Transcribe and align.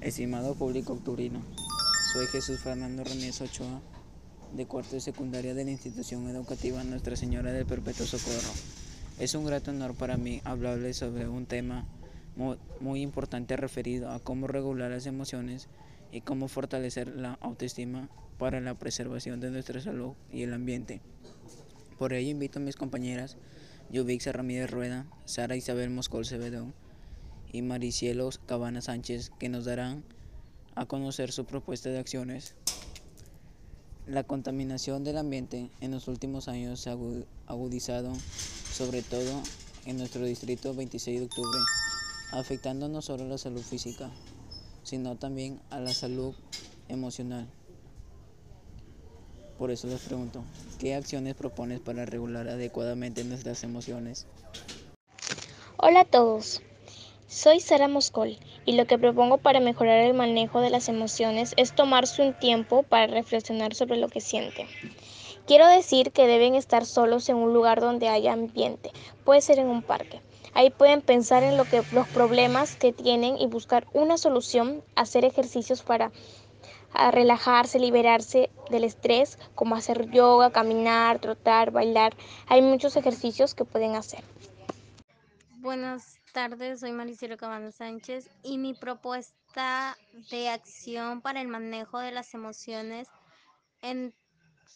Estimado 0.00 0.54
público 0.54 0.94
octubrino, 0.94 1.42
soy 2.14 2.26
Jesús 2.26 2.60
Fernando 2.60 3.04
Renes 3.04 3.38
Ochoa, 3.42 3.82
de 4.56 4.64
cuarto 4.64 4.94
de 4.94 5.02
secundaria 5.02 5.52
de 5.52 5.62
la 5.62 5.72
institución 5.72 6.26
educativa 6.26 6.82
Nuestra 6.84 7.16
Señora 7.16 7.52
del 7.52 7.66
Perpetuo 7.66 8.06
Socorro. 8.06 8.54
Es 9.18 9.34
un 9.34 9.44
grato 9.44 9.72
honor 9.72 9.94
para 9.94 10.16
mí 10.16 10.40
hablarles 10.44 10.96
sobre 10.96 11.28
un 11.28 11.44
tema 11.44 11.84
muy, 12.80 13.02
importante 13.02 13.58
referido 13.58 14.10
a 14.10 14.20
cómo 14.20 14.46
regular 14.46 14.90
las 14.90 15.04
emociones 15.04 15.68
y 16.10 16.22
cómo 16.22 16.48
fortalecer 16.48 17.08
la 17.08 17.34
autoestima 17.42 18.08
para 18.38 18.62
la 18.62 18.72
preservación 18.72 19.38
de 19.38 19.50
nuestra 19.50 19.82
salud 19.82 20.14
y 20.32 20.44
el 20.44 20.54
ambiente. 20.54 21.02
Por 21.98 22.14
ello 22.14 22.30
invito 22.30 22.58
a 22.58 22.62
mis 22.62 22.76
compañeras 22.76 23.36
Yubixa 23.90 24.32
Ramírez 24.32 24.70
Rueda, 24.70 25.04
Sara 25.26 25.56
Isabel 25.56 25.90
Moscol 25.90 26.24
Cebedón, 26.24 26.72
y 27.52 27.62
Maricielos 27.62 28.38
Cabana 28.38 28.80
Sánchez, 28.80 29.30
que 29.38 29.48
nos 29.48 29.64
darán 29.64 30.04
a 30.74 30.86
conocer 30.86 31.32
su 31.32 31.44
propuesta 31.44 31.88
de 31.90 31.98
acciones. 31.98 32.54
La 34.06 34.24
contaminación 34.24 35.04
del 35.04 35.18
ambiente 35.18 35.70
en 35.80 35.90
los 35.90 36.08
últimos 36.08 36.48
años 36.48 36.80
se 36.80 36.90
ha 36.90 36.96
agudizado, 37.46 38.12
sobre 38.72 39.02
todo 39.02 39.42
en 39.86 39.98
nuestro 39.98 40.24
distrito 40.24 40.74
26 40.74 41.20
de 41.20 41.26
octubre, 41.26 41.60
afectando 42.32 42.88
no 42.88 43.02
solo 43.02 43.24
a 43.24 43.28
la 43.28 43.38
salud 43.38 43.62
física, 43.62 44.10
sino 44.82 45.16
también 45.16 45.60
a 45.70 45.80
la 45.80 45.92
salud 45.92 46.34
emocional. 46.88 47.48
Por 49.58 49.70
eso 49.70 49.88
les 49.88 50.00
pregunto, 50.00 50.42
¿qué 50.78 50.94
acciones 50.94 51.34
propones 51.34 51.80
para 51.80 52.06
regular 52.06 52.48
adecuadamente 52.48 53.24
nuestras 53.24 53.62
emociones? 53.62 54.26
Hola 55.76 56.00
a 56.00 56.04
todos, 56.04 56.62
soy 57.30 57.60
Sara 57.60 57.86
Moscol 57.86 58.38
y 58.66 58.72
lo 58.72 58.86
que 58.86 58.98
propongo 58.98 59.38
para 59.38 59.60
mejorar 59.60 60.00
el 60.00 60.14
manejo 60.14 60.60
de 60.60 60.68
las 60.68 60.88
emociones 60.88 61.54
es 61.56 61.72
tomarse 61.72 62.26
un 62.26 62.34
tiempo 62.34 62.82
para 62.82 63.06
reflexionar 63.06 63.72
sobre 63.72 63.98
lo 63.98 64.08
que 64.08 64.20
sienten. 64.20 64.66
Quiero 65.46 65.68
decir 65.68 66.10
que 66.10 66.26
deben 66.26 66.56
estar 66.56 66.84
solos 66.84 67.28
en 67.28 67.36
un 67.36 67.54
lugar 67.54 67.80
donde 67.80 68.08
haya 68.08 68.32
ambiente, 68.32 68.90
puede 69.24 69.42
ser 69.42 69.60
en 69.60 69.68
un 69.68 69.82
parque. 69.82 70.20
Ahí 70.54 70.70
pueden 70.70 71.02
pensar 71.02 71.44
en 71.44 71.56
los 71.56 71.68
problemas 72.08 72.74
que 72.74 72.92
tienen 72.92 73.38
y 73.38 73.46
buscar 73.46 73.86
una 73.92 74.18
solución, 74.18 74.82
hacer 74.96 75.24
ejercicios 75.24 75.82
para 75.82 76.10
relajarse, 77.12 77.78
liberarse 77.78 78.50
del 78.70 78.82
estrés, 78.82 79.38
como 79.54 79.76
hacer 79.76 80.10
yoga, 80.10 80.50
caminar, 80.50 81.20
trotar, 81.20 81.70
bailar. 81.70 82.16
Hay 82.48 82.60
muchos 82.60 82.96
ejercicios 82.96 83.54
que 83.54 83.64
pueden 83.64 83.94
hacer. 83.94 84.24
Buenas 85.60 86.19
tardes, 86.32 86.80
soy 86.80 86.92
Maricelo 86.92 87.36
Cabana 87.36 87.72
Sánchez 87.72 88.28
y 88.42 88.58
mi 88.58 88.74
propuesta 88.74 89.96
de 90.30 90.48
acción 90.48 91.20
para 91.20 91.40
el 91.40 91.48
manejo 91.48 91.98
de 91.98 92.12
las 92.12 92.34
emociones 92.34 93.08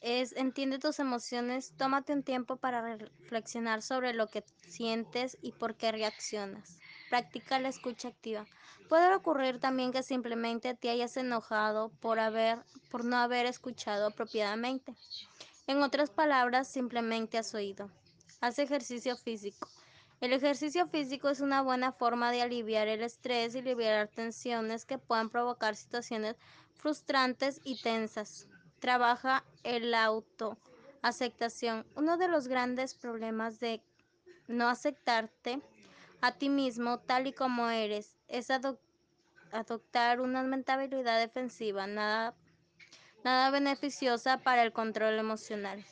es 0.00 0.32
entiende 0.36 0.78
tus 0.78 0.98
emociones, 0.98 1.72
tómate 1.76 2.12
un 2.12 2.22
tiempo 2.22 2.56
para 2.56 2.96
reflexionar 2.96 3.82
sobre 3.82 4.12
lo 4.12 4.28
que 4.28 4.44
sientes 4.66 5.36
y 5.40 5.52
por 5.52 5.74
qué 5.74 5.92
reaccionas. 5.92 6.78
Practica 7.10 7.58
la 7.58 7.68
escucha 7.68 8.08
activa. 8.08 8.46
Puede 8.88 9.14
ocurrir 9.14 9.58
también 9.58 9.92
que 9.92 10.02
simplemente 10.02 10.74
te 10.74 10.90
hayas 10.90 11.16
enojado 11.16 11.90
por 12.00 12.18
haber 12.20 12.58
por 12.90 13.04
no 13.04 13.16
haber 13.16 13.46
escuchado 13.46 14.06
apropiadamente. 14.06 14.94
En 15.66 15.82
otras 15.82 16.10
palabras, 16.10 16.68
simplemente 16.68 17.38
has 17.38 17.54
oído. 17.54 17.90
Haz 18.40 18.58
ejercicio 18.58 19.16
físico. 19.16 19.68
El 20.20 20.32
ejercicio 20.32 20.86
físico 20.88 21.28
es 21.28 21.40
una 21.40 21.60
buena 21.60 21.92
forma 21.92 22.32
de 22.32 22.40
aliviar 22.40 22.88
el 22.88 23.02
estrés 23.02 23.54
y 23.54 23.60
liberar 23.60 24.08
tensiones 24.08 24.86
que 24.86 24.96
puedan 24.96 25.28
provocar 25.28 25.76
situaciones 25.76 26.36
frustrantes 26.74 27.60
y 27.64 27.82
tensas. 27.82 28.48
Trabaja 28.78 29.44
el 29.62 29.92
autoaceptación. 29.94 31.84
Uno 31.96 32.16
de 32.16 32.28
los 32.28 32.48
grandes 32.48 32.94
problemas 32.94 33.60
de 33.60 33.82
no 34.48 34.68
aceptarte 34.68 35.60
a 36.22 36.32
ti 36.32 36.48
mismo 36.48 36.98
tal 36.98 37.26
y 37.26 37.34
como 37.34 37.68
eres 37.68 38.16
es 38.28 38.48
adoptar 39.52 40.20
una 40.22 40.42
mentalidad 40.44 41.18
defensiva, 41.18 41.86
nada, 41.86 42.34
nada 43.22 43.50
beneficiosa 43.50 44.38
para 44.38 44.62
el 44.62 44.72
control 44.72 45.18
emocional 45.18 45.84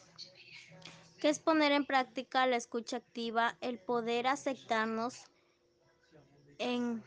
que 1.25 1.31
es 1.31 1.39
poner 1.39 1.73
en 1.73 1.87
práctica 1.87 2.45
la 2.45 2.57
escucha 2.57 2.99
activa, 2.99 3.57
el 3.63 3.79
poder 3.79 4.27
aceptarnos 4.27 5.25
en, 6.59 7.03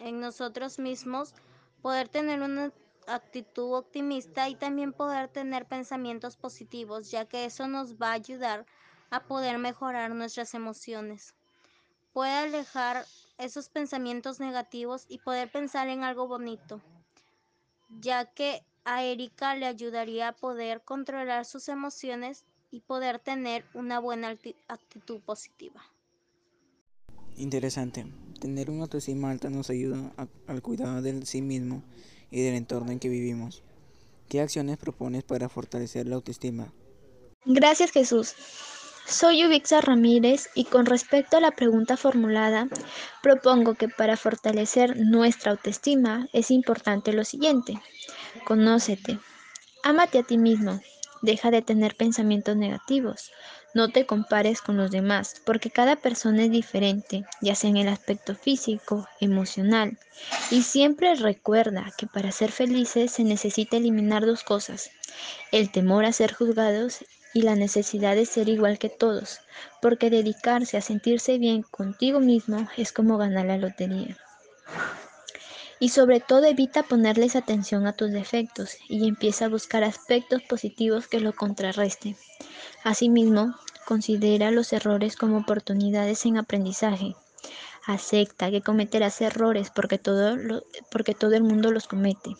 en 0.00 0.20
nosotros 0.20 0.80
mismos, 0.80 1.32
poder 1.80 2.08
tener 2.08 2.42
una 2.42 2.72
actitud 3.06 3.72
optimista 3.74 4.48
y 4.48 4.56
también 4.56 4.92
poder 4.92 5.28
tener 5.28 5.64
pensamientos 5.64 6.36
positivos, 6.36 7.12
ya 7.12 7.26
que 7.26 7.44
eso 7.44 7.68
nos 7.68 7.94
va 7.94 8.08
a 8.08 8.14
ayudar 8.14 8.66
a 9.10 9.22
poder 9.22 9.58
mejorar 9.58 10.10
nuestras 10.10 10.52
emociones. 10.54 11.32
Puede 12.12 12.32
alejar 12.32 13.06
esos 13.38 13.68
pensamientos 13.68 14.40
negativos 14.40 15.06
y 15.08 15.18
poder 15.18 15.52
pensar 15.52 15.86
en 15.86 16.02
algo 16.02 16.26
bonito, 16.26 16.80
ya 18.00 18.24
que 18.24 18.64
a 18.84 19.04
Erika 19.04 19.54
le 19.54 19.66
ayudaría 19.66 20.26
a 20.26 20.36
poder 20.36 20.82
controlar 20.82 21.44
sus 21.44 21.68
emociones 21.68 22.44
y 22.70 22.80
poder 22.80 23.18
tener 23.18 23.64
una 23.74 23.98
buena 23.98 24.36
actitud 24.68 25.20
positiva. 25.20 25.82
Interesante. 27.36 28.06
Tener 28.40 28.70
una 28.70 28.82
autoestima 28.82 29.30
alta 29.30 29.50
nos 29.50 29.70
ayuda 29.70 30.12
al 30.46 30.62
cuidado 30.62 31.02
de 31.02 31.24
sí 31.26 31.42
mismo 31.42 31.82
y 32.30 32.42
del 32.42 32.54
entorno 32.54 32.92
en 32.92 32.98
que 32.98 33.08
vivimos. 33.08 33.62
¿Qué 34.28 34.40
acciones 34.40 34.78
propones 34.78 35.22
para 35.22 35.48
fortalecer 35.48 36.06
la 36.06 36.16
autoestima? 36.16 36.72
Gracias 37.44 37.92
Jesús. 37.92 38.34
Soy 39.06 39.44
Ubixa 39.46 39.80
Ramírez 39.80 40.48
y 40.56 40.64
con 40.64 40.84
respecto 40.84 41.36
a 41.36 41.40
la 41.40 41.52
pregunta 41.52 41.96
formulada, 41.96 42.68
propongo 43.22 43.74
que 43.74 43.88
para 43.88 44.16
fortalecer 44.16 44.96
nuestra 44.96 45.52
autoestima 45.52 46.28
es 46.32 46.50
importante 46.50 47.12
lo 47.12 47.24
siguiente. 47.24 47.80
Conócete. 48.44 49.20
Ámate 49.84 50.18
a 50.18 50.22
ti 50.24 50.38
mismo. 50.38 50.80
Deja 51.22 51.50
de 51.50 51.62
tener 51.62 51.96
pensamientos 51.96 52.56
negativos. 52.56 53.32
No 53.74 53.90
te 53.90 54.06
compares 54.06 54.62
con 54.62 54.76
los 54.76 54.90
demás, 54.90 55.42
porque 55.44 55.70
cada 55.70 55.96
persona 55.96 56.44
es 56.44 56.50
diferente, 56.50 57.24
ya 57.42 57.54
sea 57.54 57.70
en 57.70 57.76
el 57.76 57.88
aspecto 57.88 58.34
físico, 58.34 59.06
emocional. 59.20 59.98
Y 60.50 60.62
siempre 60.62 61.14
recuerda 61.14 61.92
que 61.98 62.06
para 62.06 62.32
ser 62.32 62.52
felices 62.52 63.12
se 63.12 63.24
necesita 63.24 63.76
eliminar 63.76 64.24
dos 64.24 64.42
cosas, 64.44 64.90
el 65.52 65.70
temor 65.70 66.04
a 66.04 66.12
ser 66.12 66.32
juzgados 66.32 67.04
y 67.34 67.42
la 67.42 67.54
necesidad 67.54 68.14
de 68.14 68.24
ser 68.24 68.48
igual 68.48 68.78
que 68.78 68.88
todos, 68.88 69.40
porque 69.82 70.08
dedicarse 70.08 70.78
a 70.78 70.80
sentirse 70.80 71.38
bien 71.38 71.62
contigo 71.62 72.20
mismo 72.20 72.66
es 72.78 72.92
como 72.92 73.18
ganar 73.18 73.44
la 73.44 73.58
lotería. 73.58 74.16
Y 75.78 75.90
sobre 75.90 76.20
todo 76.20 76.44
evita 76.44 76.82
ponerles 76.82 77.36
atención 77.36 77.86
a 77.86 77.92
tus 77.92 78.10
defectos 78.10 78.76
y 78.88 79.06
empieza 79.06 79.44
a 79.44 79.48
buscar 79.48 79.84
aspectos 79.84 80.42
positivos 80.42 81.06
que 81.06 81.20
lo 81.20 81.34
contrarresten. 81.34 82.16
Asimismo, 82.82 83.54
considera 83.86 84.50
los 84.50 84.72
errores 84.72 85.16
como 85.16 85.38
oportunidades 85.38 86.24
en 86.24 86.38
aprendizaje. 86.38 87.14
Acepta 87.86 88.50
que 88.50 88.62
cometerás 88.62 89.20
errores 89.20 89.70
porque 89.70 89.98
todo, 89.98 90.36
porque 90.90 91.14
todo 91.14 91.34
el 91.34 91.44
mundo 91.44 91.70
los 91.70 91.86
comete. 91.86 92.36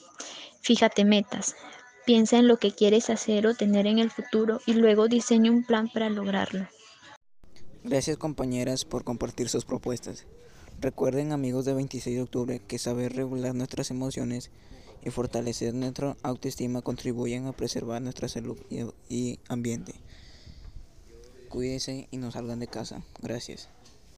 Fíjate 0.61 1.05
metas. 1.05 1.55
Piensa 2.05 2.39
en 2.39 2.49
lo 2.49 2.57
que 2.57 2.73
quieres 2.73 3.11
hacer 3.11 3.47
o 3.47 3.55
tener 3.55 3.87
en 3.87 3.99
el 3.99 4.11
futuro 4.11 4.61
y 4.67 4.75
luego 4.75 5.09
diseña 5.09 5.51
un 5.51 5.65
plan 5.65 5.89
para 5.93 6.09
lograrlo. 6.09 6.67
Gracias 7.85 8.17
compañeras 8.17 8.85
por 8.85 9.05
compartir 9.05 9.49
sus 9.49 9.65
propuestas. 9.65 10.27
Recuerden 10.79 11.33
amigos 11.33 11.65
de 11.65 11.73
26 11.73 12.17
de 12.17 12.23
octubre 12.23 12.61
que 12.61 12.79
saber 12.79 13.15
regular 13.15 13.55
nuestras 13.55 13.91
emociones 13.91 14.51
y 15.03 15.11
fortalecer 15.11 15.73
nuestra 15.73 16.17
autoestima 16.23 16.83
contribuyen 16.83 17.47
a 17.47 17.53
preservar 17.53 18.03
nuestra 18.03 18.29
salud 18.29 18.59
y, 19.09 19.39
ambiente. 19.49 19.95
Cuídense 21.49 22.09
y 22.11 22.19
no 22.19 22.31
salgan 22.31 22.59
de 22.59 22.67
casa. 22.67 23.03
Gracias. 23.23 23.71